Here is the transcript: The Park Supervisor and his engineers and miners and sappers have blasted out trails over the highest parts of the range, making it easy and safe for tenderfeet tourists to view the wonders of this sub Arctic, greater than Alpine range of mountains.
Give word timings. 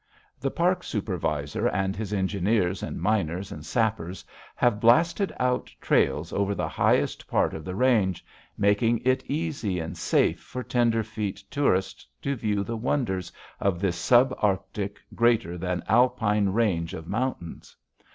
The 0.39 0.49
Park 0.49 0.83
Supervisor 0.83 1.67
and 1.67 1.95
his 1.95 2.11
engineers 2.11 2.81
and 2.81 2.99
miners 2.99 3.51
and 3.51 3.63
sappers 3.63 4.25
have 4.55 4.79
blasted 4.79 5.31
out 5.39 5.71
trails 5.79 6.33
over 6.33 6.55
the 6.55 6.67
highest 6.67 7.27
parts 7.27 7.53
of 7.53 7.63
the 7.63 7.75
range, 7.75 8.25
making 8.57 9.03
it 9.05 9.23
easy 9.27 9.77
and 9.79 9.95
safe 9.95 10.39
for 10.41 10.63
tenderfeet 10.63 11.43
tourists 11.51 12.07
to 12.23 12.35
view 12.35 12.63
the 12.63 12.75
wonders 12.77 13.31
of 13.59 13.79
this 13.79 13.95
sub 13.95 14.33
Arctic, 14.41 14.97
greater 15.13 15.55
than 15.55 15.83
Alpine 15.87 16.49
range 16.49 16.95
of 16.95 17.07
mountains. 17.07 17.75